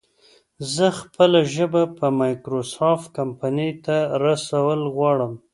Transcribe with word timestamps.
زه 0.73 0.85
خپله 0.99 1.39
ژبه 1.53 1.83
په 1.97 2.05
مايکروسافټ 2.19 3.07
کمپنۍ 3.17 3.71
ته 3.85 3.97
رسول 4.25 4.79
غواړم 4.95 5.33